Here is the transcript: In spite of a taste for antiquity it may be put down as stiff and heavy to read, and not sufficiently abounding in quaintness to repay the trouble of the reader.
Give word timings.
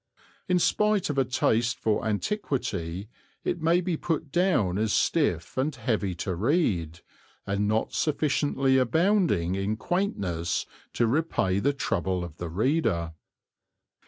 In 0.49 0.57
spite 0.57 1.11
of 1.11 1.19
a 1.19 1.25
taste 1.25 1.77
for 1.77 2.03
antiquity 2.03 3.07
it 3.43 3.61
may 3.61 3.81
be 3.81 3.97
put 3.97 4.31
down 4.31 4.79
as 4.79 4.93
stiff 4.93 5.57
and 5.59 5.75
heavy 5.75 6.15
to 6.25 6.33
read, 6.33 7.01
and 7.45 7.67
not 7.67 7.93
sufficiently 7.93 8.79
abounding 8.79 9.53
in 9.53 9.77
quaintness 9.77 10.65
to 10.93 11.05
repay 11.05 11.59
the 11.59 11.73
trouble 11.73 12.23
of 12.23 12.37
the 12.37 12.49
reader. 12.49 13.13